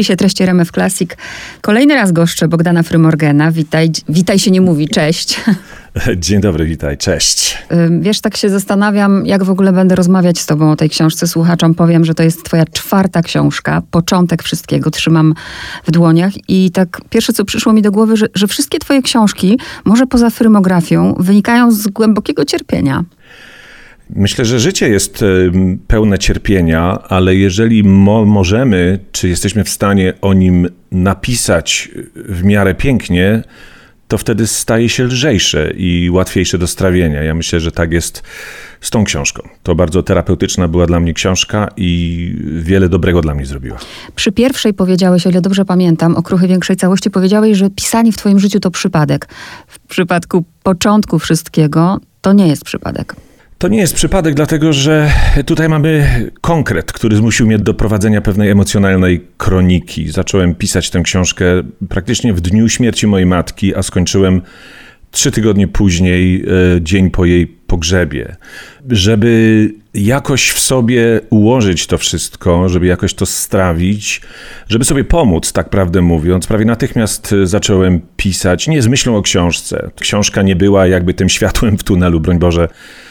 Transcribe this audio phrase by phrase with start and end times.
[0.00, 1.10] spisie treści RMF Classic.
[1.60, 3.52] Kolejny raz goszczę Bogdana Frymorgena.
[3.52, 5.40] Witaj, witaj się nie mówi, cześć.
[6.16, 7.58] Dzień dobry, witaj, cześć.
[8.00, 11.26] Wiesz, tak się zastanawiam, jak w ogóle będę rozmawiać z tobą o tej książce.
[11.26, 15.34] Słuchaczom powiem, że to jest twoja czwarta książka, początek wszystkiego, trzymam
[15.86, 19.58] w dłoniach i tak pierwsze, co przyszło mi do głowy, że, że wszystkie twoje książki,
[19.84, 23.04] może poza frymografią, wynikają z głębokiego cierpienia.
[24.14, 25.24] Myślę, że życie jest
[25.86, 32.74] pełne cierpienia, ale jeżeli mo możemy, czy jesteśmy w stanie o nim napisać w miarę
[32.74, 33.42] pięknie,
[34.08, 37.22] to wtedy staje się lżejsze i łatwiejsze do strawienia.
[37.22, 38.22] Ja myślę, że tak jest
[38.80, 39.48] z tą książką.
[39.62, 43.78] To bardzo terapeutyczna była dla mnie książka i wiele dobrego dla mnie zrobiła.
[44.14, 48.16] Przy pierwszej powiedziałeś, o ile dobrze pamiętam, o kruchy większej całości, powiedziałeś, że pisanie w
[48.16, 49.28] twoim życiu to przypadek.
[49.66, 53.16] W przypadku początku wszystkiego to nie jest przypadek.
[53.60, 55.10] To nie jest przypadek, dlatego że
[55.46, 56.06] tutaj mamy
[56.40, 60.10] konkret, który zmusił mnie do prowadzenia pewnej emocjonalnej kroniki.
[60.10, 61.44] Zacząłem pisać tę książkę
[61.88, 64.42] praktycznie w dniu śmierci mojej matki, a skończyłem
[65.10, 66.44] trzy tygodnie później,
[66.76, 68.36] e, dzień po jej pogrzebie.
[68.90, 74.20] Żeby jakoś w sobie ułożyć to wszystko, żeby jakoś to strawić,
[74.68, 79.90] żeby sobie pomóc, tak prawdę mówiąc, prawie natychmiast zacząłem pisać, nie z myślą o książce.
[80.00, 83.09] Książka nie była jakby tym światłem w tunelu, broń Boże E,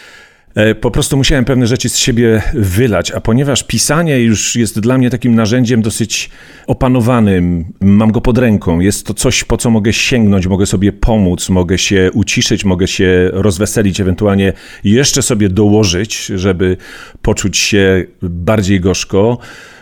[0.81, 5.09] po prostu musiałem pewne rzeczy z siebie wylać, a ponieważ pisanie już jest dla mnie
[5.09, 6.29] takim narzędziem dosyć
[6.67, 11.49] opanowanym, mam go pod ręką, jest to coś, po co mogę sięgnąć, mogę sobie pomóc,
[11.49, 16.77] mogę się uciszyć, mogę się rozweselić, ewentualnie jeszcze sobie dołożyć, żeby
[17.21, 19.37] poczuć się bardziej gorzko,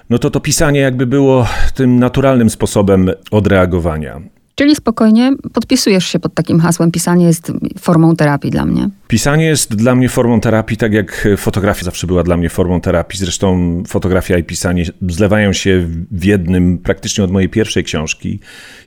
[0.10, 4.22] no to to pisanie jakby było tym naturalnym sposobem odreagowania.
[4.58, 6.92] Czyli spokojnie podpisujesz się pod takim hasłem.
[6.92, 8.90] Pisanie jest formą terapii dla mnie.
[9.08, 13.20] Pisanie jest dla mnie formą terapii, tak jak fotografia zawsze była dla mnie formą terapii.
[13.20, 18.40] Zresztą fotografia i pisanie zlewają się w jednym praktycznie od mojej pierwszej książki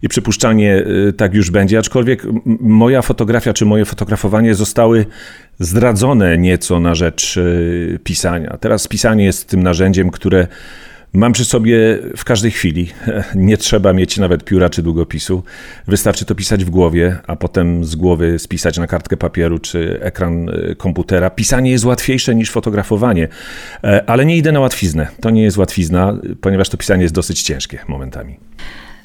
[0.02, 1.78] i przypuszczalnie y, tak już będzie.
[1.78, 2.26] Aczkolwiek
[2.60, 5.06] moja fotografia czy moje fotografowanie zostały
[5.58, 8.56] zdradzone nieco na rzecz y, pisania.
[8.60, 10.46] Teraz pisanie jest tym narzędziem, które
[11.12, 12.88] Mam przy sobie w każdej chwili.
[13.34, 15.42] Nie trzeba mieć nawet pióra czy długopisu.
[15.86, 20.48] Wystarczy to pisać w głowie, a potem z głowy spisać na kartkę papieru czy ekran
[20.48, 21.30] e, komputera.
[21.30, 23.28] Pisanie jest łatwiejsze niż fotografowanie,
[23.84, 25.08] e, ale nie idę na łatwiznę.
[25.20, 28.36] To nie jest łatwizna, ponieważ to pisanie jest dosyć ciężkie momentami.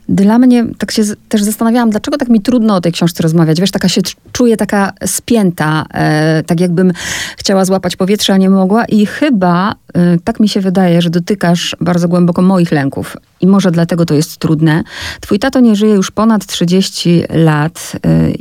[0.09, 3.61] Dla mnie, tak się też zastanawiałam, dlaczego tak mi trudno o tej książce rozmawiać.
[3.61, 4.01] Wiesz, taka się
[4.31, 6.91] czuję taka spięta, e, tak jakbym
[7.37, 8.85] chciała złapać powietrze, a nie mogła.
[8.85, 13.17] I chyba, e, tak mi się wydaje, że dotykasz bardzo głęboko moich lęków.
[13.41, 14.83] I może dlatego to jest trudne.
[15.21, 17.91] Twój tato nie żyje już ponad 30 lat.
[18.05, 18.31] E,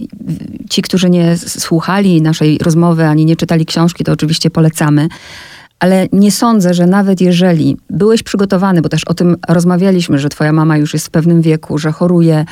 [0.71, 5.09] ci, którzy nie słuchali naszej rozmowy, ani nie czytali książki, to oczywiście polecamy
[5.85, 10.53] ale nie sądzę, że nawet jeżeli byłeś przygotowany, bo też o tym rozmawialiśmy, że twoja
[10.53, 12.45] mama już jest w pewnym wieku, że choruje,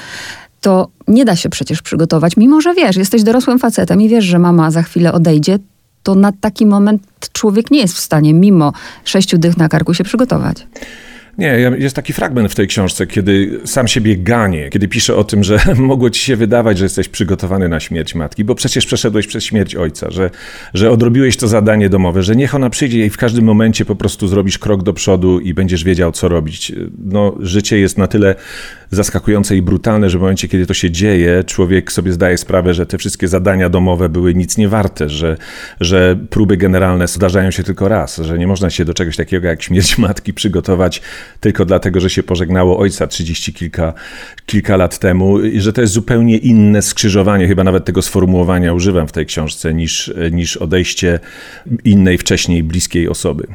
[0.61, 4.39] to nie da się przecież przygotować, mimo że wiesz, jesteś dorosłym facetem i wiesz, że
[4.39, 5.59] mama za chwilę odejdzie,
[6.03, 8.73] to na taki moment człowiek nie jest w stanie, mimo
[9.05, 10.67] sześciu dych na karku, się przygotować.
[11.39, 15.45] Nie, jest taki fragment w tej książce, kiedy sam siebie ganie, kiedy pisze o tym,
[15.45, 19.45] że mogło ci się wydawać, że jesteś przygotowany na śmierć matki, bo przecież przeszedłeś przez
[19.45, 20.31] śmierć ojca, że,
[20.75, 24.29] że odrobiłeś to zadanie domowe, że niech ona przyjdzie i w każdym momencie po prostu
[24.29, 26.73] zrobisz krok do przodu i będziesz wiedział, co robić.
[27.05, 28.35] No, życie jest na tyle
[28.93, 32.87] zaskakujące i brutalne, że w momencie, kiedy to się dzieje, człowiek sobie zdaje sprawę, że
[32.87, 35.37] te wszystkie zadania domowe były nic nie warte, że,
[35.81, 39.63] że próby generalne zdarzają się tylko raz, że nie można się do czegoś takiego jak
[39.63, 41.03] śmierć matki przygotować
[41.41, 43.93] tylko dlatego, że się pożegnało ojca trzydzieści kilka,
[44.47, 49.09] kilka lat temu i że to jest zupełnie inne skrzyżowanie, chyba nawet tego sformułowania używam
[49.09, 51.21] w tej książce, niż, niż odejście
[51.85, 53.47] innej wcześniej bliskiej osoby.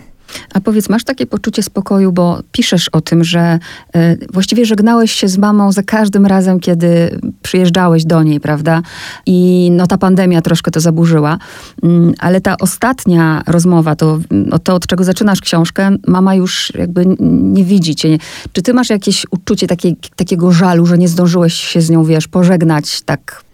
[0.54, 3.60] A powiedz, masz takie poczucie spokoju, bo piszesz o tym, że
[3.96, 8.82] y, właściwie żegnałeś się z mamą za każdym razem, kiedy przyjeżdżałeś do niej, prawda?
[9.26, 11.38] I no ta pandemia troszkę to zaburzyła.
[11.84, 11.88] Y,
[12.20, 17.64] ale ta ostatnia rozmowa, to, no, to od czego zaczynasz książkę, mama już jakby nie
[17.64, 18.18] widzi cię.
[18.54, 22.28] Czy ty masz jakieś uczucie takie, takiego żalu, że nie zdążyłeś się z nią, wiesz,
[22.28, 23.47] pożegnać tak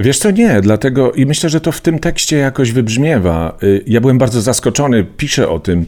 [0.00, 3.56] Wiesz co, nie, dlatego i myślę, że to w tym tekście jakoś wybrzmiewa.
[3.62, 5.86] Y, ja byłem bardzo zaskoczony, piszę o tym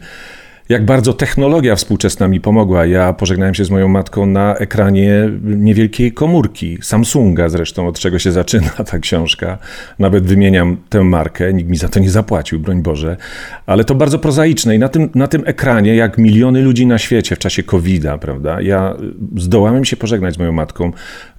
[0.69, 2.85] jak bardzo technologia współczesna mi pomogła.
[2.85, 8.31] Ja pożegnałem się z moją matką na ekranie niewielkiej komórki, Samsunga zresztą, od czego się
[8.31, 9.57] zaczyna ta książka.
[9.99, 13.17] Nawet wymieniam tę markę, nikt mi za to nie zapłacił, broń Boże.
[13.65, 17.35] Ale to bardzo prozaiczne i na tym, na tym ekranie, jak miliony ludzi na świecie
[17.35, 18.97] w czasie COVID-a, prawda, ja
[19.37, 20.91] zdołałem się pożegnać z moją matką,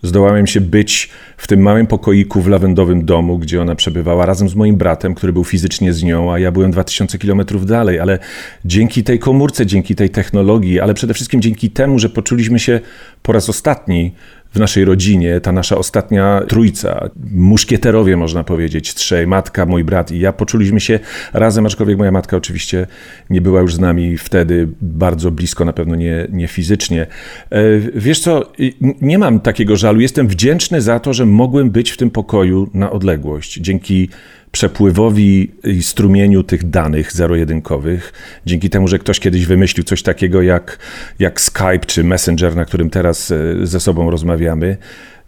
[0.03, 4.55] zdołałem się być w tym małym pokoiku w lawendowym domu, gdzie ona przebywała razem z
[4.55, 8.19] moim bratem, który był fizycznie z nią, a ja byłem 2000 kilometrów dalej, ale
[8.65, 12.81] dzięki tej tej komórce, dzięki tej technologii, ale przede wszystkim dzięki temu, że poczuliśmy się
[13.23, 14.13] po raz ostatni
[14.55, 20.21] w naszej rodzinie, ta nasza ostatnia trójca, muszkieterowie można powiedzieć, trzej, matka, mój brat i
[20.21, 21.01] ja, poczuliśmy się
[21.33, 22.87] razem, aczkolwiek moja matka oczywiście
[23.31, 27.07] nie była już z nami wtedy bardzo blisko, na pewno nie, nie fizycznie.
[27.51, 27.63] E,
[27.95, 28.53] wiesz co,
[29.01, 32.91] nie mam takiego żalu, jestem wdzięczny za to, że mogłem być w tym pokoju na
[32.91, 33.59] odległość.
[33.61, 34.09] Dzięki
[34.55, 38.13] przepływowi i strumieniu tych danych zero-jedynkowych,
[38.47, 40.79] dzięki temu, że ktoś kiedyś wymyślił coś takiego jak,
[41.19, 43.37] jak Skype czy Messenger, na którym teraz e,
[43.67, 44.77] ze sobą rozmawiamy,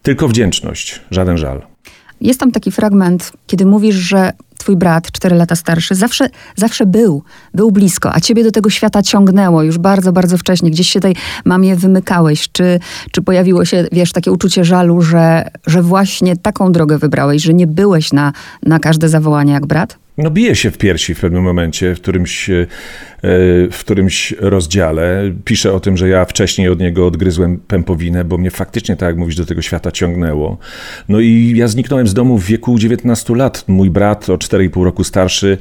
[0.03, 1.63] tylko wdzięczność, żaden żal.
[2.21, 4.33] Jest tam taki fragment, kiedy mówisz, że
[4.67, 7.23] twój brat, cztery lata starszy, zawsze, zawsze był,
[7.55, 10.71] był blisko, a ciebie do tego świata ciągnęło już bardzo, bardzo wcześnie.
[10.71, 12.49] Gdzieś się tej mamie wymykałeś.
[12.53, 12.81] Czy,
[13.11, 17.67] czy pojawiło się, wiesz, takie uczucie żalu, że, że właśnie taką drogę wybrałeś, że nie
[17.67, 18.33] byłeś na,
[18.63, 19.99] na każde zawołanie jak brat?
[20.19, 22.67] No bije się w piersi w pewnym momencie, w którymś e,
[23.73, 28.51] w którymś rozdziale pisze o tym, że ja wcześniej od niego odgryzłem pępowinę, bo mnie
[28.51, 30.59] faktycznie, tak jak mówisz, do tego świata ciągnęło.
[31.09, 33.65] No i ja zniknąłem z domu w wieku 19 lat.
[33.69, 35.59] Mój brat o 4,5 roku starszy,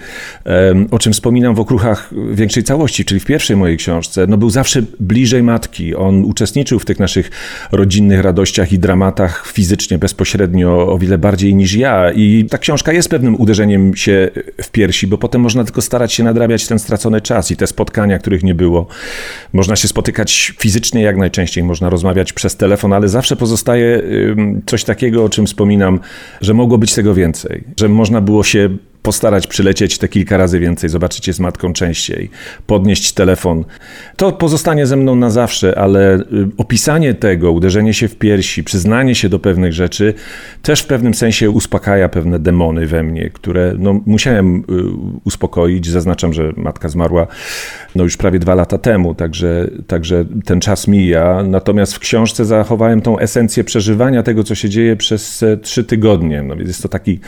[0.92, 4.82] o czym wspominam w okruchach większej całości, czyli w pierwszej mojej książce, no był zawsze
[5.00, 5.96] bliżej matki.
[5.96, 7.32] On uczestniczył w tych naszych
[7.72, 12.12] rodzinnych radościach i dramatach fizycznie, bezpośrednio, o wiele bardziej niż ja.
[12.12, 14.30] I ta książka jest pewnym uderzeniem się
[14.62, 18.44] w piersi, bo potem można tylko starać się nadrabiać ten stracony czas te spotkania, których
[18.44, 18.88] nie było.
[19.54, 24.02] Można się spotykać fizycznie jak najczęściej, można rozmawiać przez telefon, ale zawsze pozostaje
[24.66, 26.00] coś takiego, o czym wspominam,
[26.42, 28.70] że mogło być tego więcej, że można było się
[29.06, 32.30] postarać przylecieć te kilka razy więcej, zobaczyć je z matką częściej,
[32.68, 33.66] podnieść telefon.
[34.18, 36.22] To pozostanie ze mną na zawsze, ale y,
[36.58, 40.14] opisanie tego, uderzenie się w piersi, przyznanie się do pewnych rzeczy
[40.62, 44.64] też w pewnym sensie uspokaja pewne demony we mnie, które no, musiałem y,
[45.24, 45.88] uspokoić.
[45.88, 47.28] Zaznaczam, że matka zmarła
[47.96, 51.44] no, już prawie dwa lata temu, także, także ten czas mija.
[51.44, 56.44] Natomiast w książce zachowałem tą esencję przeżywania tego, co się dzieje przez trzy tygodnie.
[56.44, 57.20] No, jest to taki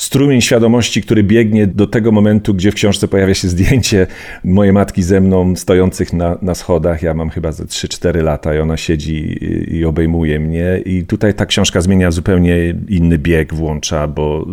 [0.00, 4.06] strumień świadomości, który biegnie do tego momentu, gdzie w książce pojawia się zdjęcie
[4.44, 7.02] mojej matki ze mną stojących na, na schodach.
[7.02, 9.38] Ja mam chyba ze 3-4 lata i ona siedzi
[9.76, 10.82] i, obejmuje mnie.
[10.84, 14.46] I tutaj ta książka zmienia zupełnie inny bieg, włącza, bo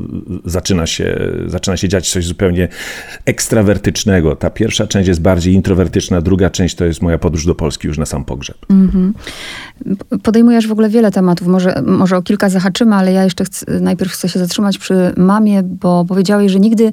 [0.45, 2.67] zaczyna się, zaczyna się dziać coś zupełnie
[3.25, 4.35] ekstrawertycznego.
[4.35, 7.97] Ta pierwsza część jest bardziej introwertyczna, druga część to jest moja podróż do Polski już
[7.97, 8.57] na sam pogrzeb.
[8.69, 9.11] Mm -hmm.
[10.23, 14.11] Podejmujesz w ogóle wiele tematów, może, może o kilka zahaczymy, ale ja jeszcze chcę, najpierw
[14.11, 16.91] chcę się zatrzymać przy mamie, bo powiedziałeś, że nigdy,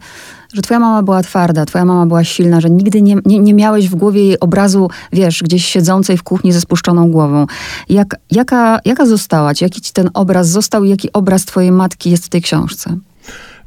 [0.55, 3.89] że twoja mama była twarda, twoja mama była silna, że nigdy nie, nie, nie miałeś
[3.89, 7.47] w głowie jej obrazu, wiesz, gdzieś siedzącej w kuchni ze spuszczoną głową.
[7.89, 9.65] Jak, jaka, jaka została ci?
[9.65, 12.97] Jaki ci ten obraz został i jaki obraz twojej matki jest w tej książce?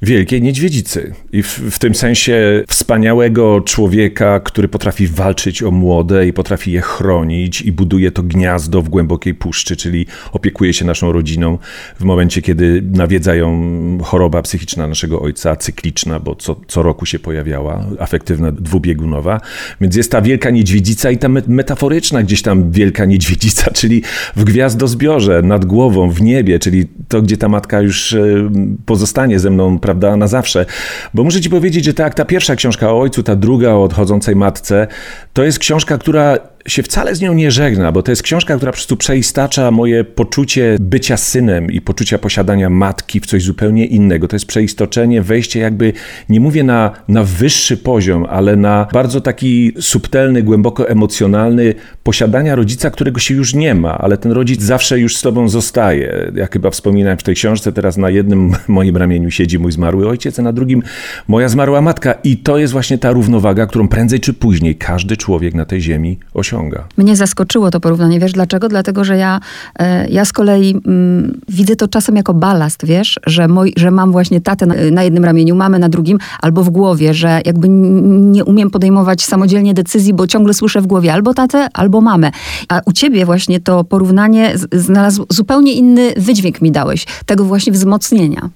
[0.02, 1.14] Wielkiej Niedźwiedzicy.
[1.32, 6.82] I w, w, tym sensie wspaniałego człowieka, który potrafi walczyć o młode i potrafi je
[6.82, 11.58] chronić i buduje to gniazdo w głębokiej puszczy, czyli opiekuje się naszą rodziną
[12.00, 17.20] w momencie, kiedy nawiedza ją choroba psychiczna naszego ojca, cykliczna, bo co, co roku się
[17.20, 19.42] pojawiała, afektywna, dwubiegunowa.
[19.82, 24.04] Więc jest ta wielka niedźwiedzica i ta metaforyczna gdzieś tam wielka niedźwiedzica, czyli
[24.36, 28.52] w gwiazdozbiorze, nad głową, w niebie, czyli to, gdzie ta matka już e,
[28.86, 30.66] pozostanie ze mną prawda, na zawsze.
[31.14, 34.36] Bo muszę ci powiedzieć, że tak, ta pierwsza książka o ojcu, ta druga o odchodzącej
[34.36, 34.88] matce,
[35.34, 36.38] to jest książka, która
[36.68, 40.04] się wcale z nią nie żegna, bo to jest książka, która po prostu przeistacza moje
[40.04, 44.28] poczucie bycia synem i poczucia posiadania matki w coś zupełnie innego.
[44.28, 45.94] To jest przeistoczenie, wejście jakby,
[46.30, 52.90] nie mówię na, na wyższy poziom, ale na bardzo taki subtelny, głęboko emocjonalny posiadania rodzica,
[52.90, 56.32] którego się już nie ma, ale ten rodzic zawsze już z tobą zostaje.
[56.36, 60.40] Ja chyba wspominałem w tej książce, teraz na jednym moim ramieniu siedzi mój zmarły ojciec,
[60.40, 60.84] a na drugim
[61.28, 62.14] moja zmarła matka.
[62.24, 66.20] I to jest właśnie ta równowaga, którą prędzej czy później każdy człowiek na tej ziemi
[66.34, 66.84] osiąga osiąga.
[66.98, 68.70] Mnie zaskoczyło to porównanie, wiesz dlaczego?
[68.70, 69.40] Dlatego, że ja,
[69.80, 74.12] e, ja z kolei mm, widzę to czasem jako balast, wiesz, że, moj, że mam
[74.12, 78.46] właśnie tatę na, na jednym ramieniu, mamę na drugim, albo w głowie, że jakby nie
[78.46, 82.32] umiem podejmować samodzielnie decyzji, bo ciągle słyszę w głowie albo tatę, albo mamę.
[82.70, 88.50] A u ciebie właśnie to porównanie znalazł zupełnie inny wydźwięk mi dałeś, tego właśnie wzmocnienia.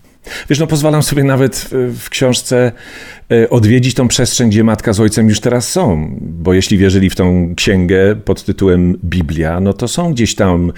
[0.49, 2.71] Wiesz, no pozwalam sobie nawet w, w książce
[3.49, 6.15] odwiedzić tą przestrzeń, gdzie matka z ojcem już teraz są.
[6.21, 10.71] Bo jeśli wierzyli w tą księgę pod tytułem Biblia, no to są gdzieś tam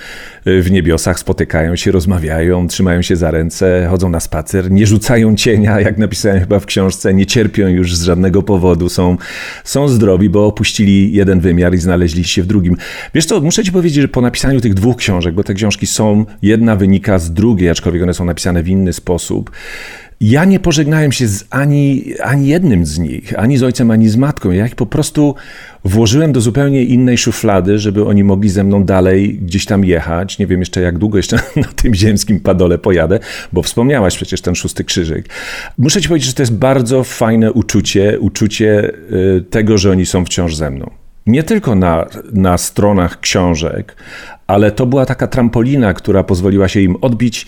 [0.45, 5.35] e, w niebiosach, spotykają się, rozmawiają, trzymają się za ręce, chodzą na spacer, nie rzucają
[5.35, 9.17] cienia, jak napisałem chyba w książce, nie cierpią już z żadnego powodu, są,
[9.63, 12.77] są zdrowi, bo opuścili jeden wymiar i znaleźli się w drugim.
[13.13, 16.25] Wiesz co, muszę ci powiedzieć, że po napisaniu tych dwóch książek, bo te książki są,
[16.41, 19.51] jedna wynika z drugiej, aczkolwiek one są napisane w inny sposób,
[20.25, 24.15] Ja nie pożegnałem się z ani, ani jednym z nich, ani z ojcem, ani z
[24.15, 24.51] matką.
[24.51, 25.35] Ja ich po prostu
[25.85, 30.39] włożyłem do zupełnie innej szuflady, żeby oni mogli ze mną dalej gdzieś tam jechać.
[30.39, 33.19] Nie wiem jeszcze jak długo jeszcze na tym ziemskim padole pojadę,
[33.53, 35.29] bo wspomniałaś przecież ten szósty krzyżyk.
[35.77, 38.93] Muszę ci powiedzieć, że to jest bardzo fajne uczucie, uczucie
[39.37, 40.89] y, tego, że oni są wciąż ze mną.
[41.27, 43.95] Nie tylko na, na stronach książek,
[44.47, 47.47] ale to była taka trampolina, która pozwoliła się im odbić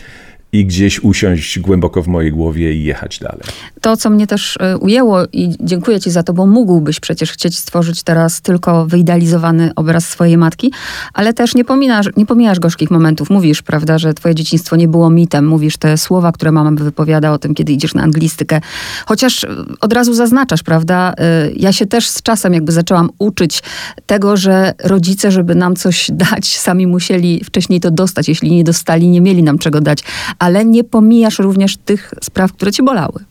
[0.59, 3.41] i gdzieś usiąść głęboko w mojej głowie i jechać dalej.
[3.81, 7.57] To, co mnie też e, ujęło i dziękuję ci za to, bo mógłbyś przecież chcieć
[7.57, 10.71] stworzyć teraz tylko wyidealizowany obraz swojej matki,
[11.13, 13.29] ale też nie pominasz, nie pomijasz gorzkich momentów.
[13.29, 15.47] Mówisz, prawda, że twoje dzieciństwo nie było mitem.
[15.47, 18.62] Mówisz te słowa, które mama wypowiada o tym, kiedy idziesz na anglistykę.
[19.05, 19.47] Chociaż e,
[19.81, 23.63] od razu zaznaczasz, prawda, e, ja się też z czasem jakby zaczęłam uczyć
[24.05, 28.29] tego, że rodzice, żeby nam coś dać, sami musieli wcześniej to dostać.
[28.29, 30.03] Jeśli nie dostali, nie mieli nam czego dać
[30.45, 33.25] ale nie pomijasz również tych spraw, które cię bolały.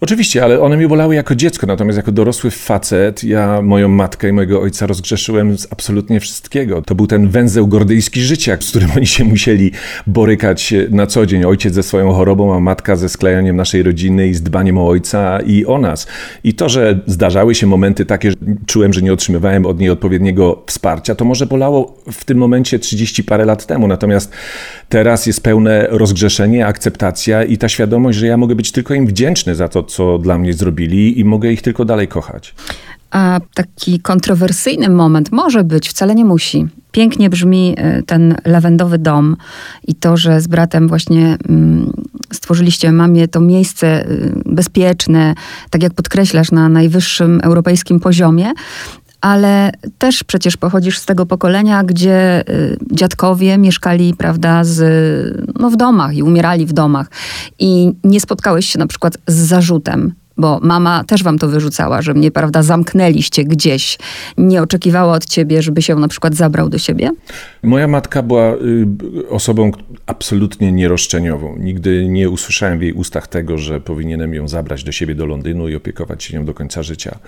[0.00, 4.32] Oczywiście, ale one mnie bolały jako dziecko, natomiast jako dorosły facet, ja moją matkę i
[4.32, 6.82] mojego ojca rozgrzeszyłem z absolutnie wszystkiego.
[6.82, 9.70] To był ten węzeł gordyjski życia, z którym oni się musieli
[10.06, 11.44] borykać na co dzień.
[11.44, 15.40] Ojciec ze swoją chorobą, a matka ze sklejaniem naszej rodziny i z dbaniem o ojca
[15.40, 16.06] i o nas.
[16.44, 18.36] I to, że zdarzały się momenty takie, że
[18.66, 23.24] czułem, że nie otrzymywałem od niej odpowiedniego wsparcia, to może bolało w tym momencie 30
[23.24, 23.88] parę lat temu.
[23.88, 24.32] Natomiast
[24.88, 29.54] teraz jest pełne rozgrzeszenie, akceptacja i ta świadomość, że ja mogę być tylko im wdzięczny
[29.54, 32.54] za to, co dla mnie zrobili i mogę ich tylko dalej kochać.
[33.10, 36.66] A taki kontrowersyjny moment może być, wcale nie musi.
[36.92, 39.36] Pięknie brzmi y, ten lawendowy dom
[39.86, 41.92] i to, że z bratem właśnie mm,
[42.32, 45.34] stworzyliście mamie to miejsce y, bezpieczne,
[45.70, 48.52] tak jak podkreślasz, na najwyższym europejskim poziomie,
[49.24, 54.80] ale też przecież pochodzisz z tego pokolenia, gdzie y, dziadkowie mieszkali, prawda, z,
[55.60, 57.10] no, w domach i umierali w domach.
[57.58, 62.14] I nie spotkałeś się na przykład z zarzutem, bo mama też wam to wyrzucała, że
[62.14, 63.98] mnie, prawda, zamknęliście gdzieś.
[64.38, 67.10] Nie oczekiwała od ciebie, żeby się na przykład zabrał do siebie?
[67.62, 69.70] Moja matka była y, osobą
[70.06, 71.56] absolutnie nieroszczeniową.
[71.58, 75.68] Nigdy nie usłyszałem w jej ustach tego, że powinienem ją zabrać do siebie do Londynu
[75.68, 77.18] i opiekować się nią do końca życia.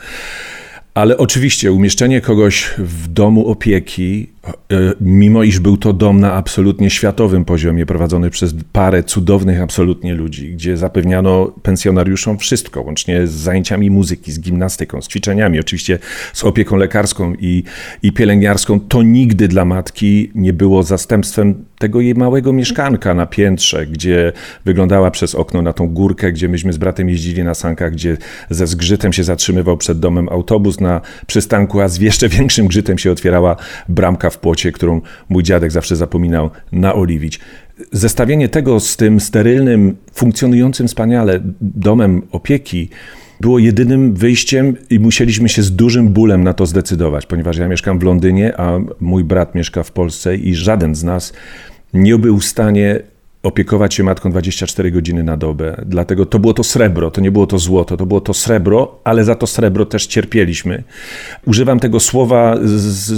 [0.96, 4.28] Ale oczywiście umieszczenie kogoś w domu opieki
[4.72, 10.14] E, mimo iż był to dom na absolutnie światowym poziomie, prowadzony przez parę cudownych absolutnie
[10.14, 15.98] ludzi, gdzie zapewniano pensjonariuszom wszystko, łącznie z zajęciami muzyki, z gimnastyką, z ćwiczeniami, oczywiście
[16.32, 17.62] z opieką lekarską i,
[18.02, 23.86] i pielęgniarską, to nigdy dla matki nie było zastępstwem tego jej małego mieszkanka na piętrze,
[23.86, 24.32] gdzie
[24.64, 28.16] wyglądała przez okno na tą górkę, gdzie myśmy z bratem jeździli na sankach, gdzie
[28.50, 33.10] ze zgrzytem się zatrzymywał przed domem autobus na przystanku, a z jeszcze większym grzytem się
[33.10, 33.56] otwierała
[33.88, 37.40] bramka w płocie, którą mój dziadek zawsze zapominał naoliwić.
[37.92, 42.90] Zestawienie tego z tym sterylnym, funkcjonującym wspaniale domem opieki
[43.40, 47.98] było jedynym wyjściem i musieliśmy się z dużym bólem na to zdecydować, ponieważ ja mieszkam
[47.98, 51.32] w Londynie, a mój brat mieszka w Polsce i żaden z nas
[51.94, 53.00] nie był w stanie
[53.46, 55.84] opiekować się matką 24 godziny na dobę.
[55.86, 59.24] Dlatego to było to srebro, to nie było to złoto, to było to srebro, ale
[59.24, 60.82] za to srebro też cierpieliśmy.
[61.46, 62.70] Używam tego słowa z,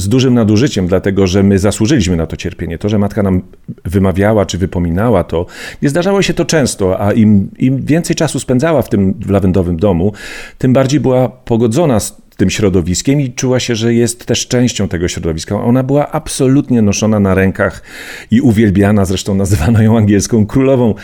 [0.02, 2.78] z dużym nadużyciem, dlatego że my zasłużyliśmy na to cierpienie.
[2.78, 3.42] To, że matka nam
[3.84, 5.46] wymawiała czy wypominała to,
[5.82, 10.12] nie zdarzało się to często, a im, im więcej czasu spędzała w tym lawendowym domu,
[10.58, 15.08] tym bardziej była pogodzona z tym środowiskiem i czuła się, że jest też częścią tego
[15.08, 15.62] środowiska.
[15.62, 17.82] Ona była absolutnie noszona na rękach
[18.30, 20.94] i uwielbiana, zresztą nazywano ją angielską królową,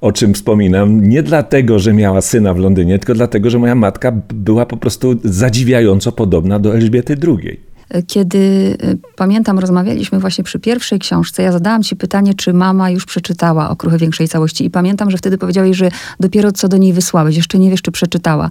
[0.00, 4.12] o czym wspominam, nie dlatego, że miała syna w Londynie, tylko dlatego, że moja matka
[4.34, 7.73] była po prostu zadziwiająco podobna do Elżbiety II.
[8.06, 8.38] Kiedy
[8.84, 13.70] y, pamiętam, rozmawialiśmy właśnie przy pierwszej książce, ja zadałam ci pytanie, czy mama już przeczytała
[13.70, 14.64] Okruchy Większej Całości.
[14.64, 15.88] I pamiętam, że wtedy powiedziałeś, że
[16.20, 18.48] dopiero co do niej wysłałeś, jeszcze nie wiesz, czy przeczytała.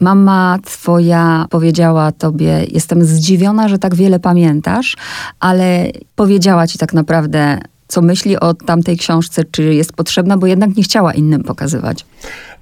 [0.00, 4.96] Mama twoja powiedziała tobie, jestem zdziwiona, że tak wiele pamiętasz,
[5.40, 7.58] ale powiedziała ci tak naprawdę,
[7.88, 12.06] co myśli o tamtej książce, czy jest potrzebna, bo jednak nie chciała innym pokazywać.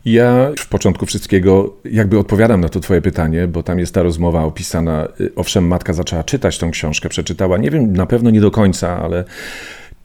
[0.05, 4.45] Ja w początku wszystkiego jakby odpowiadam na to twoje pytanie, bo tam jest ta rozmowa
[4.45, 5.09] opisana.
[5.37, 9.25] Owszem, matka zaczęła czytać tą książkę, przeczytała, nie wiem, na pewno nie do końca, ale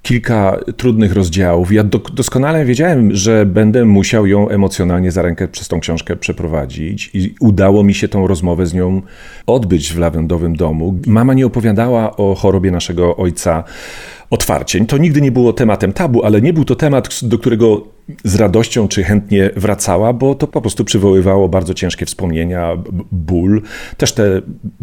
[0.04, 1.72] kilka trudnych rozdziałów.
[1.74, 7.10] Ja do, doskonale wiedziałem, że będę musiał ją emocjonalnie za rękę przez tą książkę przeprowadzić
[7.14, 9.02] i udało mi się tą rozmowę z nią
[9.48, 11.00] odbyć w lawendowym domu.
[11.08, 13.64] Mama nie opowiadała o chorobie naszego ojca
[14.34, 14.86] otwarcie.
[14.86, 17.88] To nigdy nie było tematem tabu, ale nie był to temat, do którego
[18.24, 22.78] z radością czy chętnie wracała, bo to po prostu przywoływało bardzo ciężkie wspomnienia,
[23.12, 23.62] ból,
[23.98, 24.42] też te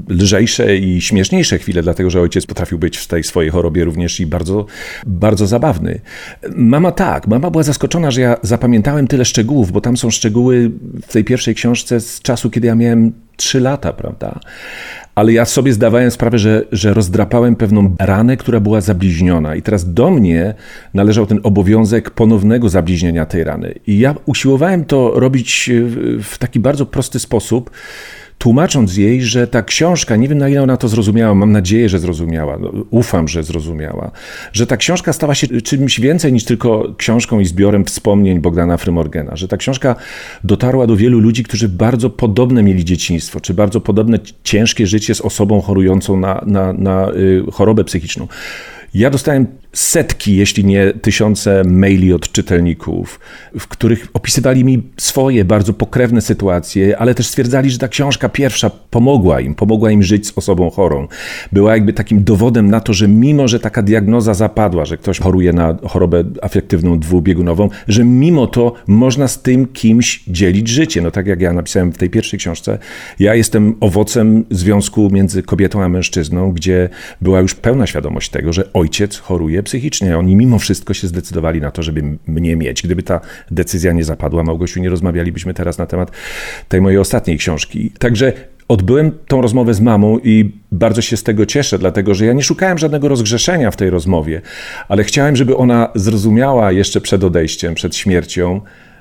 [0.08, 4.26] lżejsze i śmieszniejsze chwile, dlatego że ojciec potrafił być w tej swojej chorobie również i
[4.26, 4.66] bardzo,
[5.06, 6.00] bardzo zabawny.
[6.56, 10.70] Mama tak, mama była zaskoczona, że ja zapamiętałem tyle szczegółów, bo tam są szczegóły
[11.08, 14.40] w tej pierwszej książce z czasu, kiedy ja miałem trzy lata, prawda?
[15.20, 19.54] Ale ja sobie zdawałem sprawę, że, że rozdrapałem pewną ranę, która była zabliźniona.
[19.54, 20.54] I teraz do mnie
[20.94, 23.74] należał ten obowiązek ponownego zabliźnienia tej rany.
[23.86, 25.70] I ja usiłowałem to robić
[26.22, 27.70] w taki bardzo prosty sposób
[28.40, 31.98] tłumacząc jej, że ta książka, nie wiem na ile ona to zrozumiała, mam nadzieję, że
[31.98, 34.10] zrozumiała, no, ufam, że zrozumiała,
[34.52, 39.36] że ta książka stała się czymś więcej niż tylko książką i zbiorem wspomnień Bogdana Frymorgena,
[39.36, 39.96] że ta książka
[40.44, 45.20] dotarła do wielu ludzi, którzy bardzo podobne mieli dzieciństwo, czy bardzo podobne ciężkie życie z
[45.20, 48.28] osobą chorującą na, na, na y, chorobę psychiczną.
[48.94, 53.20] Ja dostałem setki, jeśli nie tysiące maili od czytelników,
[53.58, 58.70] w których opisywali mi swoje bardzo pokrewne sytuacje, ale też stwierdzali, że ta książka pierwsza
[58.90, 61.08] pomogła im, pomogła im żyć z osobą chorą.
[61.52, 65.52] Była jakby takim dowodem na to, że mimo, że taka diagnoza zapadła, że ktoś choruje
[65.52, 71.02] na chorobę afektywną dwubiegunową, że mimo to można z tym kimś dzielić życie.
[71.02, 72.78] No tak jak ja napisałem w tej pierwszej książce,
[73.18, 76.88] ja jestem owocem związku między kobietą a mężczyzną, gdzie
[77.20, 80.18] była już pełna świadomość tego, że ojciec choruje psychicznie.
[80.18, 82.82] Oni mimo wszystko się zdecydowali na to, żeby mnie mieć.
[82.82, 86.10] Gdyby ta decyzja nie zapadła, Małgosiu, nie rozmawialibyśmy teraz na temat
[86.68, 87.92] tej mojej ostatniej książki.
[87.98, 88.32] Także
[88.68, 92.42] odbyłem tą rozmowę z mamą i bardzo się z tego cieszę, dlatego że ja nie
[92.42, 94.40] szukałem żadnego rozgrzeszenia w tej rozmowie,
[94.88, 98.60] ale chciałem, żeby ona zrozumiała jeszcze przed odejściem, przed śmiercią,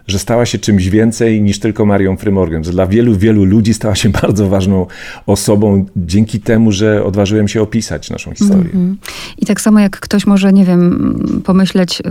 [0.09, 3.95] że stała się czymś więcej niż tylko Marią Frymorgan, że dla wielu, wielu ludzi stała
[3.95, 4.85] się bardzo ważną
[5.25, 8.69] osobą dzięki temu, że odważyłem się opisać naszą historię.
[8.73, 9.09] Mm -hmm.
[9.37, 12.01] I tak samo jak ktoś może, nie wiem, pomyśleć,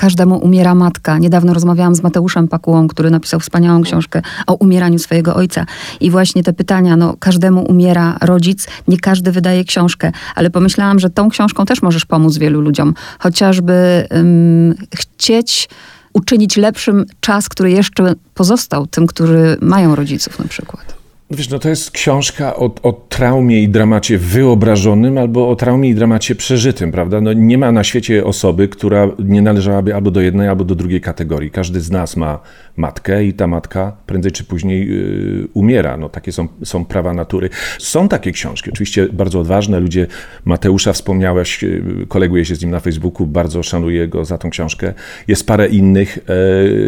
[0.00, 1.18] każdemu umiera matka.
[1.18, 5.66] Niedawno rozmawiałam z Mateuszem Pakułą, który napisał wspaniałą książkę o umieraniu swojego ojca.
[6.00, 11.10] I właśnie te pytania, no każdemu umiera rodzic, nie każdy wydaje książkę, ale pomyślałam, że
[11.10, 12.94] tą książką też możesz pomóc wielu ludziom.
[13.18, 15.68] Chociażby um, chcieć
[16.12, 20.99] uczynić lepszym czas, który jeszcze pozostał tym, którzy mają rodziców na przykład.
[21.32, 25.94] Wiesz, no to jest książka o, o, traumie i dramacie wyobrażonym albo o traumie i
[25.94, 27.20] dramacie przeżytym, prawda?
[27.20, 31.00] No nie ma na świecie osoby, która nie należałaby albo do jednej, albo do drugiej
[31.00, 31.50] kategorii.
[31.50, 32.38] Każdy z nas ma
[32.76, 35.96] matkę i ta matka prędzej czy później yy, umiera.
[35.96, 37.50] No takie są, są prawa natury.
[37.78, 39.80] Są takie książki, oczywiście bardzo odważne.
[39.80, 40.06] Ludzie,
[40.44, 44.94] Mateusza wspomniałeś, yy, koleguję się z nim na Facebooku, bardzo szanuję go za tą książkę.
[45.28, 46.18] Jest parę innych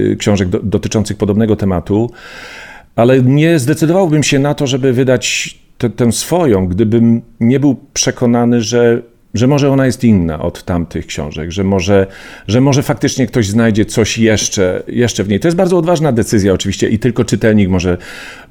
[0.08, 2.10] yy, książek do, dotyczących podobnego tematu
[2.96, 5.58] ale nie zdecydowałbym się na to, żeby wydać
[5.96, 9.02] tę swoją, gdybym nie był przekonany, że,
[9.34, 12.06] że może ona jest inna od tamtych książek, że może,
[12.48, 15.40] że może faktycznie ktoś znajdzie coś jeszcze, jeszcze w niej.
[15.40, 17.98] To jest bardzo odważna decyzja oczywiście i tylko czytelnik może,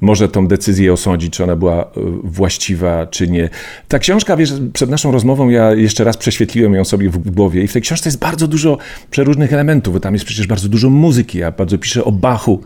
[0.00, 1.86] może tą decyzję osądzić, czy ona była e,
[2.24, 3.50] właściwa, czy nie.
[3.88, 7.68] Ta książka, wiesz, przed naszą rozmową ja jeszcze raz prześwietliłem ją sobie w głowie i
[7.68, 8.78] w tej książce jest bardzo dużo
[9.10, 12.60] przeróżnych elementów, bo tam jest przecież bardzo dużo muzyki, ja bardzo piszę o Bachu.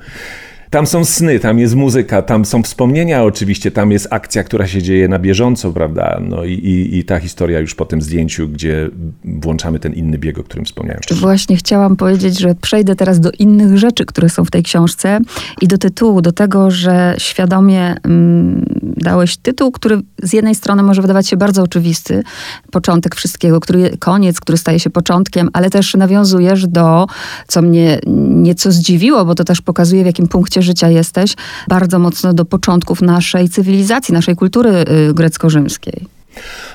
[0.76, 4.82] Tam są sny, tam jest muzyka, tam są wspomnienia oczywiście, tam jest akcja, która się
[4.82, 6.20] dzieje na bieżąco, prawda?
[6.22, 8.90] No i, i, i ta historia już po tym zdjęciu, gdzie
[9.24, 11.20] włączamy ten inny bieg, o którym wspomniałem wcześniej.
[11.20, 15.18] Właśnie chciałam powiedzieć, że przejdę teraz do innych rzeczy, które są w tej książce
[15.60, 21.02] i do tytułu, do tego, że świadomie mm, dałeś tytuł, który z jednej strony może
[21.02, 22.22] wydawać się bardzo oczywisty,
[22.70, 27.06] początek wszystkiego, który koniec, który staje się początkiem, ale też nawiązujesz do,
[27.46, 31.35] co mnie nieco zdziwiło, bo to też pokazuje, w jakim punkcie życia jesteś,
[31.68, 36.07] bardzo mocno do początków naszej cywilizacji, naszej kultury y, grecko-rzymskiej.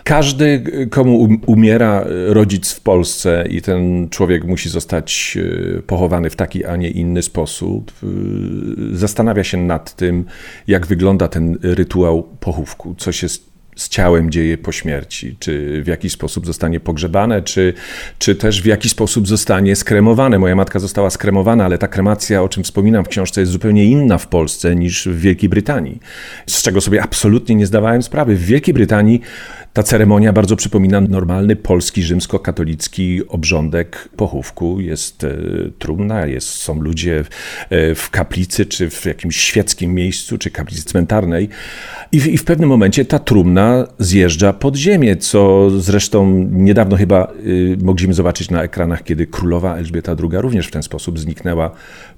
[0.04, 6.66] Każdy, komu umiera rodzic w Polsce i ten człowiek musi zostać y, pochowany w taki,
[6.66, 10.26] a nie inny sposób, y, zastanawia się nad tym,
[10.68, 13.28] jak wygląda ten rytuał pochówku, co się
[13.76, 17.74] ciałem dzieje po śmierci, czy w jakiś sposób zostanie pogrzebane, czy,
[18.20, 20.40] czy też w jakiś sposób zostanie skremowane.
[20.40, 24.18] Moja matka została skremowana, ale ta kremacja, o czym wspominam w książce, jest zupełnie inna
[24.18, 26.00] w Polsce niż w Wielkiej Brytanii,
[26.48, 28.36] z czego sobie absolutnie nie zdawałem sprawy.
[28.36, 29.22] W Wielkiej Brytanii
[29.74, 34.80] ta ceremonia bardzo przypomina normalny polski rzymskokatolicki obrządek pochówku.
[34.80, 35.38] Jest e,
[35.80, 37.24] trumna, jest, są ludzie
[37.70, 41.50] e, w kaplicy, czy w jakimś świeckim miejscu, czy kaplicy cmentarnej.
[42.12, 47.34] I w, I w pewnym momencie ta trumna zjeżdża pod ziemię, co zresztą niedawno chyba
[47.46, 51.72] y, mogliśmy zobaczyć na ekranach, kiedy królowa Elżbieta II również w ten sposób zniknęła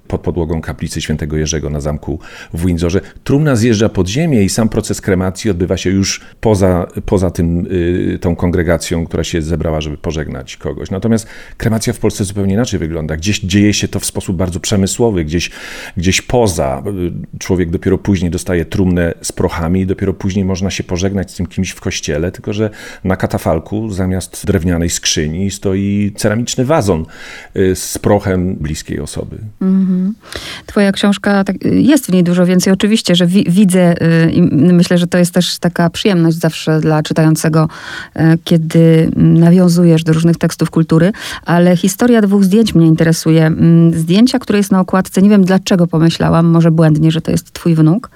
[0.08, 2.18] pod podłogą kaplicy świętego Jerzego na zamku
[2.54, 3.00] w Windsorze.
[3.24, 7.43] Trumna zjeżdża pod ziemię i sam proces kremacji odbywa się już poza, poza tym,
[8.14, 10.90] y, tą kongregacją, która się zebrała, żeby pożegnać kogoś.
[10.90, 11.26] Natomiast
[11.56, 13.16] kremacja w Polsce zupełnie inaczej wygląda.
[13.16, 15.50] Gdzieś dzieje się to w sposób bardzo przemysłowy, gdzieś,
[15.96, 16.82] gdzieś poza.
[17.32, 21.34] Y, człowiek dopiero później dostaje trumnę z prochami i dopiero później można się pożegnać z
[21.34, 22.70] tym kimś w kościele, tylko że
[23.04, 27.06] na katafalku zamiast drewnianej skrzyni stoi ceramiczny wazon
[27.56, 29.36] y, z prochem bliskiej osoby.
[29.62, 30.14] Mhm.
[30.66, 33.94] Twoja książka, tak, jest w niej dużo więcej oczywiście, że wi widzę
[34.32, 37.33] i myślę, że to jest też taka przyjemność zawsze dla czytającego,
[38.16, 41.12] y, kiedy nawiązujesz do różnych tekstów kultury,
[41.44, 43.46] ale historia dwóch zdjęć mnie interesuje.
[43.46, 47.52] Mm, zdjęcia, które jest na okładce, nie wiem dlaczego pomyślałam, może błędnie, że to jest
[47.52, 48.10] twój wnuk.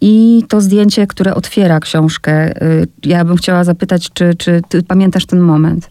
[0.00, 2.62] I to zdjęcie, które otwiera książkę.
[2.62, 5.90] Y, ja bym chciała zapytać, czy, czy ty pamiętasz ten moment?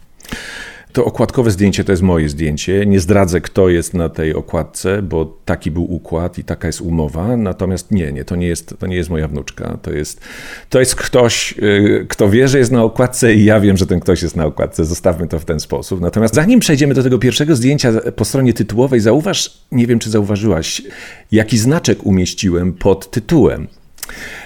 [0.95, 2.85] To okładkowe zdjęcie to jest moje zdjęcie.
[2.85, 7.37] Nie zdradzę, kto jest na tej okładce, bo taki był układ i taka jest umowa.
[7.37, 9.77] Natomiast nie, nie, to nie jest, to nie jest moja wnuczka.
[9.81, 10.21] To jest,
[10.69, 13.99] to jest ktoś, y, kto wie, że jest na okładce i ja wiem, że ten
[13.99, 14.85] ktoś jest na okładce.
[14.85, 16.01] Zostawmy to w ten sposób.
[16.01, 20.81] Natomiast zanim przejdziemy do tego pierwszego zdjęcia po stronie tytułowej, zauważ, nie wiem czy zauważyłaś,
[21.31, 23.67] jaki znaczek umieściłem pod tytułem.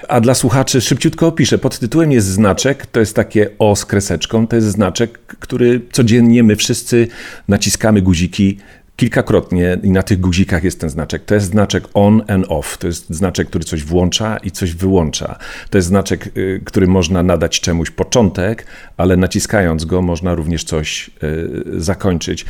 [0.08, 1.58] A dla słuchaczy szybciutko opiszę.
[1.58, 6.44] Pod tytułem jest znaczek, to jest takie O z kreseczką, to jest znaczek, który codziennie
[6.44, 7.08] my wszyscy
[7.48, 8.58] naciskamy guziki
[9.00, 11.26] kilkakrotnie i na tych guzikach jest ten znaczek.
[11.26, 12.78] To jest znaczek on and off.
[12.78, 15.38] To jest znaczek, który coś włącza i coś wyłącza.
[15.70, 18.66] To jest znaczek, y, który można nadać czemuś początek,
[18.98, 22.46] ale naciskając go można również coś y, zakończyć.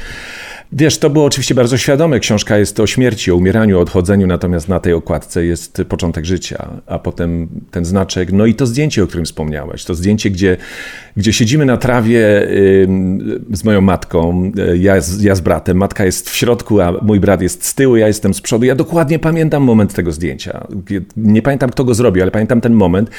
[0.72, 2.20] Wiesz, to było oczywiście bardzo świadome.
[2.20, 6.70] Książka jest o śmierci, o umieraniu, o odchodzeniu, natomiast na tej okładce jest początek życia,
[6.88, 9.86] a potem ten znaczek, no i to zdjęcie, o którym wspomniałeś.
[9.86, 10.58] To zdjęcie, gdzie,
[11.18, 12.48] gdzie siedzimy na trawie
[13.54, 15.78] z moją matką, y, ja z, ja z bratem.
[15.78, 18.66] Matka jest w środku, a mój brat jest z tyłu, ja jestem z przodu.
[18.66, 20.68] Ja dokładnie pamiętam moment tego zdjęcia.
[21.18, 23.10] Nie pamiętam, kto go zrobił, ale pamiętam ten moment,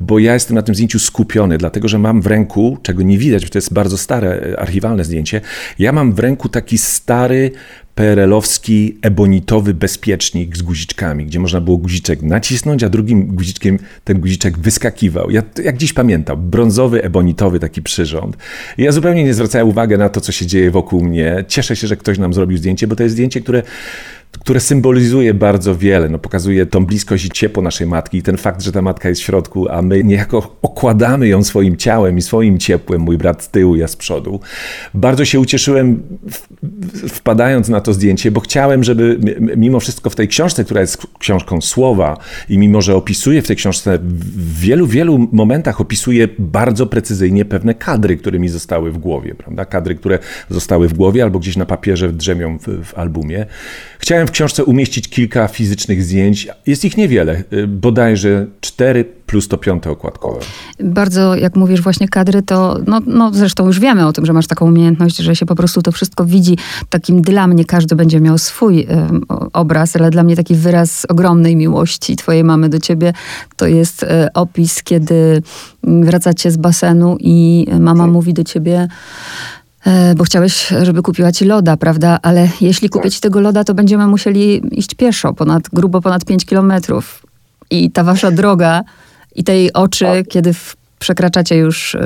[0.00, 3.44] bo ja jestem na tym zdjęciu skupiony, dlatego że mam w ręku, czego nie widać,
[3.44, 5.40] bo to jest bardzo stare, archiwalne zdjęcie,
[5.78, 7.50] ja mam w ręku taki stary
[7.96, 14.58] PRL-owski ebonitowy bezpiecznik z guziczkami, gdzie można było guziczek nacisnąć, a drugim guziczkiem ten guziczek
[14.58, 15.30] wyskakiwał.
[15.30, 18.36] Ja jak dziś pamiętam, brązowy, ebonitowy taki przyrząd.
[18.78, 21.44] ja zupełnie nie zwracałem uwagi na to, co się dzieje wokół mnie.
[21.48, 23.62] Cieszę się, że ktoś nam zrobił zdjęcie, bo to jest zdjęcie, które
[24.46, 26.08] które symbolizuje bardzo wiele.
[26.08, 29.20] No, pokazuje tą bliskość i ciepło naszej matki i ten fakt, że ta matka jest
[29.20, 33.48] w środku, a my niejako okładamy ją swoim ciałem i swoim ciepłem, mój brat z
[33.48, 34.40] tyłu, ja z przodu.
[34.94, 36.02] Bardzo się ucieszyłem
[37.08, 39.18] wpadając na to zdjęcie, bo chciałem, żeby
[39.56, 43.56] mimo wszystko w tej książce, która jest książką słowa i mimo, że opisuje w tej
[43.56, 49.34] książce w wielu, wielu momentach opisuje bardzo precyzyjnie pewne kadry, które mi zostały w głowie,
[49.34, 49.64] prawda?
[49.64, 50.18] Kadry, które
[50.50, 53.46] zostały w głowie albo gdzieś na papierze drzemią w, w albumie.
[53.98, 56.48] Chciałem w książce umieścić kilka fizycznych zdjęć.
[56.66, 60.40] Jest ich niewiele, y, bodajże cztery plus to piąte okładkowe.
[60.80, 64.46] Bardzo, jak mówisz właśnie kadry, to no, no zresztą już wiemy o tym, że masz
[64.46, 66.58] taką umiejętność, że się po prostu to wszystko widzi.
[66.88, 68.86] Takim dla mnie każdy będzie miał swój y,
[69.52, 73.12] obraz, ale dla mnie taki wyraz ogromnej miłości twojej mamy do ciebie
[73.56, 75.42] to jest y, opis, kiedy
[75.82, 78.12] wracacie z basenu i mama tak.
[78.12, 78.88] mówi do ciebie
[80.16, 82.18] bo chciałeś, żeby kupiła ci loda, prawda?
[82.22, 86.44] Ale jeśli kupię ci tego loda, to będziemy musieli iść pieszo, ponad, grubo ponad 5
[86.44, 87.26] kilometrów.
[87.70, 88.82] I ta wasza droga
[89.34, 90.54] i tej oczy, kiedy
[90.98, 92.00] przekraczacie już y,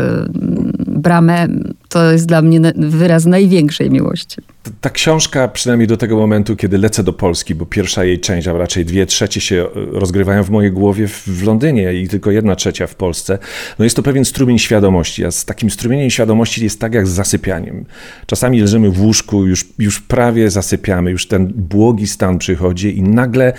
[0.86, 1.46] bramę,
[1.88, 4.36] to jest dla mnie wyraz największej miłości.
[4.80, 8.52] Ta książka, przynajmniej do tego momentu, kiedy lecę do Polski, bo pierwsza jej część, a
[8.52, 12.86] raczej dwie trzecie się e, rozgrywają w mojej głowie w Londynie i tylko jedna trzecia
[12.86, 13.38] w Polsce,
[13.78, 15.24] no jest to pewien strumień świadomości.
[15.24, 17.84] A z takim strumieniem świadomości jest tak jak z zasypianiem.
[18.26, 23.52] Czasami leżymy w łóżku, już, już prawie zasypiamy, już ten błogi stan przychodzi i nagle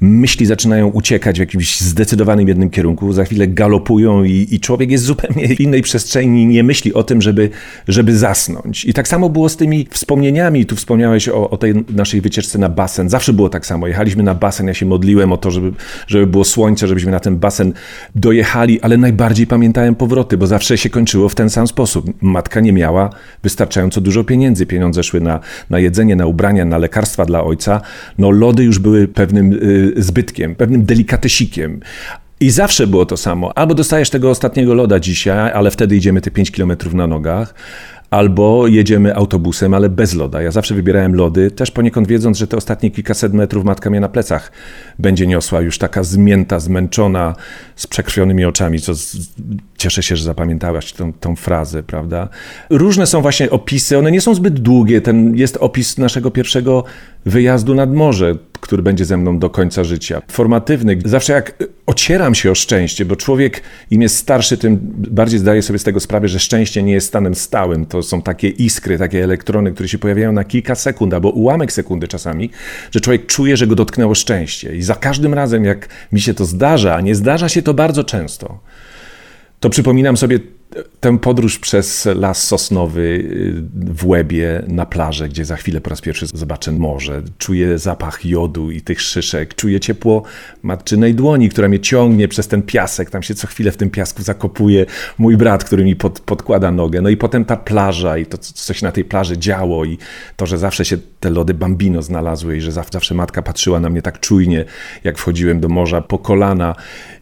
[0.00, 5.04] myśli zaczynają uciekać w jakimś zdecydowanym jednym kierunku, za chwilę galopują i, i człowiek jest
[5.04, 7.50] zupełnie w innej przestrzeni, nie myśli o tym, żeby,
[7.88, 8.84] żeby zasnąć.
[8.84, 12.68] I tak samo było z tymi wspomnieniami, tu wspomniałeś o, o, tej naszej wycieczce na
[12.68, 13.08] basen.
[13.08, 13.86] Zawsze było tak samo.
[13.86, 15.72] Jechaliśmy na basen, ja się modliłem o to, żeby,
[16.06, 17.72] żeby było słońce, żebyśmy na ten basen
[18.14, 22.22] dojechali, ale najbardziej pamiętałem powroty, bo zawsze się kończyło w ten sam sposób.
[22.22, 23.10] Matka nie miała
[23.42, 24.66] wystarczająco dużo pieniędzy.
[24.66, 27.80] Pieniądze szły na, na jedzenie, na ubrania, na lekarstwa dla ojca.
[28.18, 31.80] No lody już były pewnym y, zbytkiem, pewnym delikatesikiem.
[32.40, 33.58] I zawsze było to samo.
[33.58, 37.54] Albo dostajesz tego ostatniego loda dzisiaj, ale wtedy idziemy te 5 kilometrów na nogach,
[38.10, 40.42] albo jedziemy autobusem, ale bez loda.
[40.42, 44.08] Ja zawsze wybierałem lody, też poniekąd wiedząc, że te ostatnie kilkaset metrów matka mnie na
[44.08, 44.52] plecach
[44.98, 47.34] będzie niosła, już taka zmięta, zmęczona,
[47.76, 48.92] z przekrwionymi oczami, co
[49.76, 52.28] Cieszę się, że zapamiętałaś tą, tą frazę, prawda?
[52.70, 55.00] Różne są właśnie opisy, one nie są zbyt długie.
[55.00, 56.84] Ten jest opis naszego pierwszego
[57.26, 60.22] wyjazdu nad morze, który będzie ze mną do końca życia.
[60.28, 60.98] Formatywny.
[61.04, 61.54] Zawsze jak
[61.86, 64.78] ocieram się o szczęście, bo człowiek im jest starszy, tym
[65.10, 67.86] bardziej zdaje sobie z tego sprawę, że szczęście nie jest stanem stałym.
[67.86, 72.08] To są takie iskry, takie elektrony, które się pojawiają na kilka sekund albo ułamek sekundy
[72.08, 72.50] czasami,
[72.90, 74.76] że człowiek czuje, że go dotknęło szczęście.
[74.76, 78.04] I za każdym razem, jak mi się to zdarza, a nie zdarza się to bardzo
[78.04, 78.58] często,
[79.60, 80.38] to przypominam sobie
[81.00, 83.62] tę podróż przez las sosnowy y,
[83.94, 87.22] w Łebie na plażę, gdzie za chwilę po raz pierwszy zobaczę morze.
[87.38, 90.22] Czuję zapach jodu i tych szyszek, czuję ciepło
[90.62, 93.10] matczynej dłoni, która mnie ciągnie przez ten piasek.
[93.10, 94.86] Tam się co chwilę w tym piasku zakopuje
[95.18, 97.02] mój brat, który mi pod, podkłada nogę.
[97.02, 99.98] No i potem ta plaża i to, co się na tej plaży działo i
[100.36, 104.02] to, że zawsze się te lody bambino znalazły i że zawsze matka patrzyła na mnie
[104.02, 104.64] tak czujnie,
[105.04, 106.74] jak wchodziłem do morza po kolana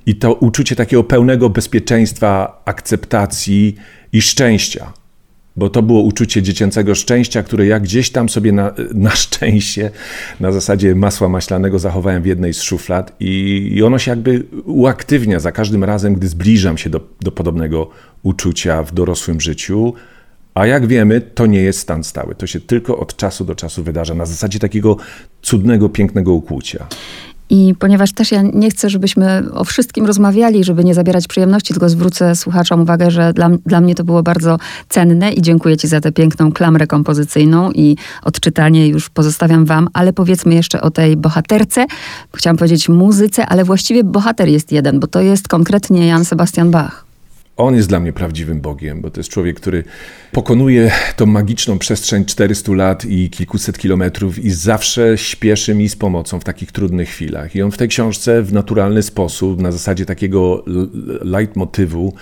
[0.07, 3.77] i to uczucie takiego pełnego bezpieczeństwa, akceptacji
[4.13, 4.93] i szczęścia.
[5.57, 9.91] Bo to było uczucie dziecięcego szczęścia, które ja gdzieś tam sobie na, na szczęście,
[10.41, 15.41] na zasadzie masła maślanego zachowałem w jednej z szuflad i, i ono się jakby uaktywnia
[15.41, 17.91] za każdym razem, gdy zbliżam się do, do podobnego
[18.23, 19.95] uczucia w dorosłym życiu.
[20.55, 22.35] A jak wiemy, to nie jest stan stały.
[22.35, 24.97] To się tylko od czasu do czasu wydarza na zasadzie takiego
[25.43, 26.87] cudnego, pięknego ukłucia.
[27.51, 31.89] I ponieważ też ja nie chcę, żebyśmy o wszystkim rozmawiali, żeby nie zabierać przyjemności, tylko
[31.89, 36.01] zwrócę słuchaczom uwagę, że dla, dla mnie to było bardzo cenne i dziękuję Ci za
[36.01, 41.87] tę piękną klamrę kompozycyjną i odczytanie już pozostawiam Wam, ale powiedzmy jeszcze o tej bohaterce.
[42.37, 47.14] Chciałam powiedzieć muzyce, ale właściwie bohater jest jeden, bo to jest konkretnie Jan Sebastian Bach.
[47.57, 49.85] On jest dla mnie prawdziwym Bogiem, bo to jest człowiek, który
[50.33, 56.41] pokonuje tą magiczną przestrzeń 400 lat i kilkuset kilometrów i zawsze śpieszy mi z pomocą
[56.41, 57.57] w takich trudnych chwilach.
[57.57, 60.65] I on w tej książce w naturalny sposób, na zasadzie takiego
[61.21, 62.15] leitmotywu,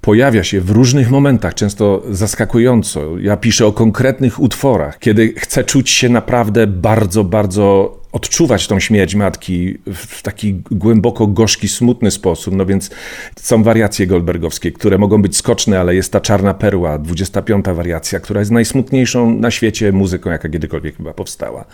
[0.00, 3.18] pojawia się w różnych momentach, często zaskakująco.
[3.18, 9.14] Ja piszę o konkretnych utworach, kiedy chcę czuć się naprawdę bardzo, bardzo odczuwać tą śmierć
[9.14, 12.54] matki w taki głęboko gorzki, smutny sposób.
[12.54, 12.90] No więc
[13.36, 17.64] są wariacje goldbergowskie, które mogą być skoczne, ale jest ta czarna perła, 25.
[17.74, 21.64] wariacja, która jest najsmutniejszą na świecie muzyką, jaka kiedykolwiek chyba powstała.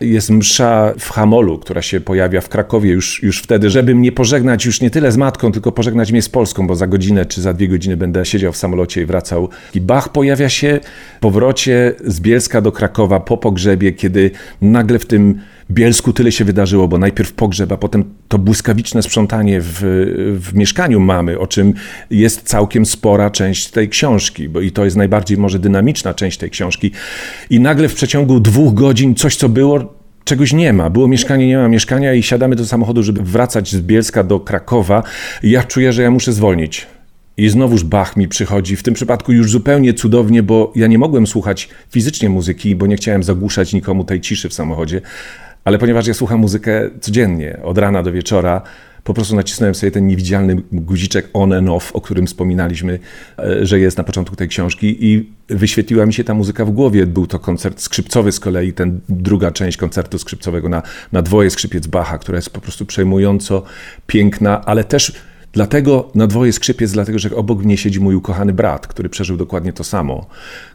[0.00, 4.66] Jest msza w Hamolu, która się pojawia w Krakowie już, już wtedy, żeby mnie pożegnać
[4.66, 7.52] już nie tyle z matką, tylko pożegnać mnie z Polską, bo za godzinę czy za
[7.52, 9.48] dwie godziny będę siedział w samolocie i wracał.
[9.74, 10.80] I Bach pojawia się
[11.16, 15.40] w powrocie z Bielska do Krakowa po pogrzebie, kiedy nagle w tym
[15.70, 19.80] Bielsku tyle się wydarzyło, bo najpierw pogrzeb, a potem to błyskawiczne sprzątanie w,
[20.40, 21.74] w mieszkaniu mamy, o czym
[22.10, 26.50] jest całkiem spora część tej książki, bo i to jest najbardziej może dynamiczna część tej
[26.50, 26.90] książki.
[27.50, 30.90] I nagle w przeciągu dwóch godzin coś, co było, czegoś nie ma.
[30.90, 35.02] Było mieszkanie, nie ma mieszkania i siadamy do samochodu, żeby wracać z Bielska do Krakowa.
[35.42, 36.86] Ja czuję, że ja muszę zwolnić.
[37.36, 41.26] I znowuż Bach mi przychodzi, w tym przypadku już zupełnie cudownie, bo ja nie mogłem
[41.26, 45.00] słuchać fizycznie muzyki, bo nie chciałem zagłuszać nikomu tej ciszy w samochodzie,
[45.64, 48.62] ale ponieważ ja słucham muzykę codziennie, od rana do wieczora,
[49.04, 52.98] po prostu nacisnąłem sobie ten niewidzialny guziczek on and off, o którym wspominaliśmy,
[53.38, 57.06] e, że jest na początku tej książki i wyświetliła mi się ta muzyka w głowie.
[57.06, 61.86] Był to koncert skrzypcowy z kolei, ten druga część koncertu skrzypcowego na, na dwoje skrzypiec
[61.86, 63.62] Bacha, która jest po prostu przejmująco
[64.06, 65.12] piękna, ale też
[65.52, 69.72] Dlatego na dwoje skrzypiec, dlatego że obok mnie siedzi mój ukochany brat, który przeżył dokładnie
[69.72, 70.26] to samo,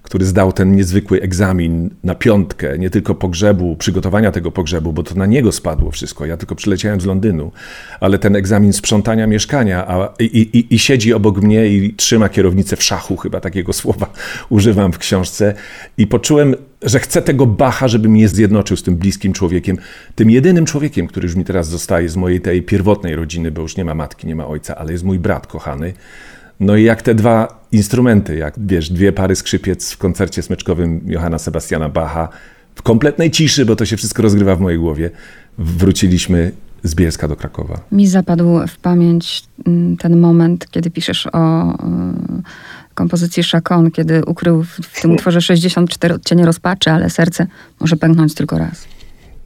[0.03, 5.15] który zdał ten niezwykły egzamin na piątkę, nie tylko pogrzebu, przygotowania tego pogrzebu, bo to
[5.15, 6.25] na niego spadło wszystko.
[6.25, 7.51] Ja tylko przyleciałem z Londynu,
[7.99, 12.75] ale ten egzamin sprzątania mieszkania a, i, i, i siedzi obok mnie i trzyma kierownicę
[12.75, 14.13] w szachu, chyba takiego słowa
[14.49, 15.53] używam w książce.
[15.97, 19.77] I poczułem że chcę tego Bacha, żeby mnie zjednoczył z tym bliskim człowiekiem,
[20.15, 23.77] tym jedynym człowiekiem, który już mi teraz zostaje z mojej tej pierwotnej rodziny, bo już
[23.77, 25.93] nie ma matki, nie ma ojca, ale jest mój brat kochany.
[26.59, 31.39] No i jak te dwa instrumenty, jak wiesz, dwie pary skrzypiec w koncercie smyczkowym Johanna
[31.39, 32.29] Sebastiana Bacha,
[32.75, 35.09] w kompletnej ciszy, bo to się wszystko rozgrywa w mojej głowie,
[35.57, 36.51] wróciliśmy
[36.83, 37.79] z Bielska do Krakowa.
[37.91, 41.73] Mi zapadł w pamięć mm, ten moment, kiedy piszesz o
[42.95, 47.47] kompozycji Chacon, kiedy ukrył w tym utworze 64 odcienie rozpaczy, ale serce
[47.79, 48.87] może pęknąć tylko raz.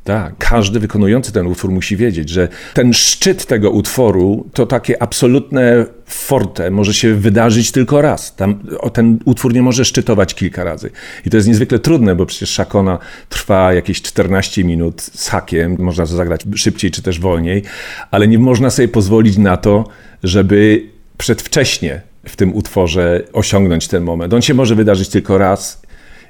[0.03, 5.85] Tak, każdy wykonujący ten utwór musi wiedzieć, że ten szczyt tego utworu to takie absolutne
[6.05, 8.35] forte może się wydarzyć tylko raz.
[8.35, 8.59] Tam,
[8.93, 10.89] ten utwór nie może szczytować kilka razy.
[11.25, 16.05] I to jest niezwykle trudne, bo przecież Szakona trwa jakieś 14 minut z hakiem, można
[16.05, 17.63] to zagrać szybciej czy też wolniej,
[18.11, 19.87] ale nie można sobie pozwolić na to,
[20.23, 24.33] żeby przedwcześnie w tym utworze osiągnąć ten moment.
[24.33, 25.81] On się może wydarzyć tylko raz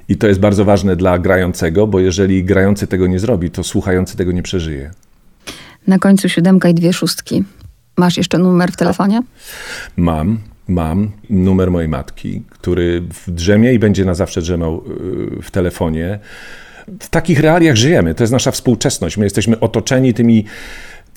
[0.08, 4.16] i to jest bardzo ważne dla grającego, bo jeżeli grający tego nie zrobi, to słuchający
[4.16, 4.90] tego nie przeżyje.
[5.86, 7.44] Na końcu siódemka i dwie szóstki.
[7.96, 9.22] Masz jeszcze numer w telefonie?
[9.96, 10.38] Mam.
[10.68, 14.82] mam numer mojej matki, który w drzemie i będzie na zawsze drzemał
[15.38, 16.18] y, w telefonie.
[17.00, 18.14] W takich realiach żyjemy.
[18.14, 19.16] To jest nasza współczesność.
[19.16, 20.44] My jesteśmy otoczeni tymi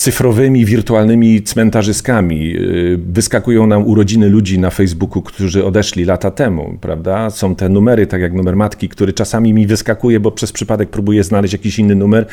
[0.04, 2.56] cyfrowymi, wirtualnymi cmentarzyskami.
[2.56, 7.30] Y, wyskakują nam urodziny ludzi na Facebooku, którzy odeszli lata temu, prawda?
[7.30, 11.24] Są te numery, tak jak numer matki, który czasami mi wyskakuje, bo przez przypadek próbuję
[11.24, 12.26] znaleźć jakiś inny numer.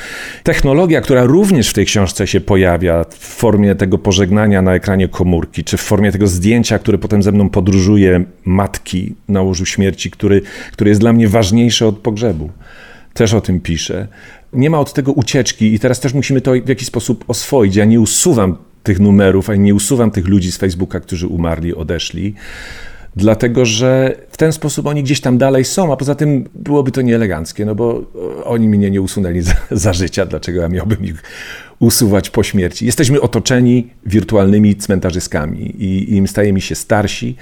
[0.43, 5.65] Technologia, która również w tej książce się pojawia w formie tego pożegnania na ekranie komórki,
[5.65, 10.43] czy w formie tego zdjęcia, które potem ze mną podróżuje matki na łożu śmierci, który,
[10.73, 12.51] który jest dla mnie ważniejszy od pogrzebu
[13.15, 14.09] też o tym piszę.
[14.53, 17.77] Nie ma od tego ucieczki i teraz też musimy to w jakiś sposób oswoić.
[17.77, 22.35] Ja nie usuwam tych numerów, a nie usuwam tych ludzi z Facebooka, którzy umarli, odeszli,
[23.17, 27.03] dlatego że w ten sposób oni gdzieś tam dalej są, a poza tym byłoby to
[27.03, 28.03] nieeleganckie, no bo
[28.45, 31.23] oni mnie nie usunęli za, za życia, dlaczego ja miałbym ich
[31.79, 32.87] usuwać po śmierci.
[32.87, 37.37] Jesteśmy otoczeni wirtualnymi cmentarzyskami i im stajemy się starsi,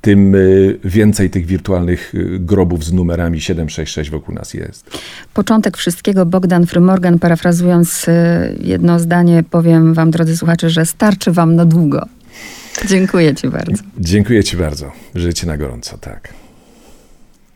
[0.00, 4.98] tym y, więcej tych wirtualnych y, grobów z numerami 766 wokół nas jest.
[5.34, 8.12] Początek wszystkiego Bogdan Frymorgan, parafrazując y,
[8.60, 12.06] jedno zdanie, powiem wam, drodzy słuchacze, że starczy wam na długo.
[12.86, 13.82] Dziękuję ci bardzo.
[13.98, 14.92] Dziękuję ci bardzo.
[15.14, 16.34] Życie na gorąco, tak.